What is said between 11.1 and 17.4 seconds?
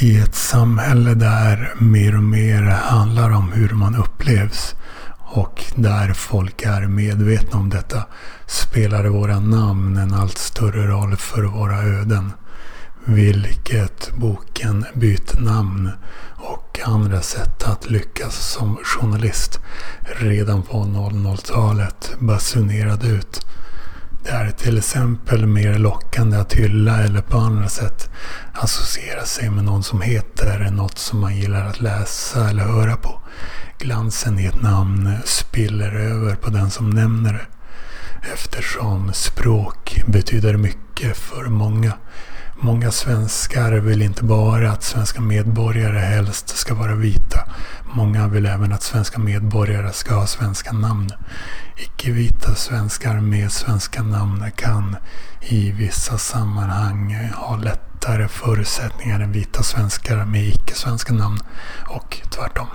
för våra öden. Vilket boken Byt namn och andra